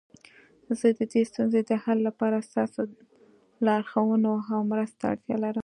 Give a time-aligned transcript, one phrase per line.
[0.79, 2.81] زه د دې ستونزې د حل لپاره ستاسو
[3.65, 5.59] لارښوونو او مرستي ته اړتیا لرم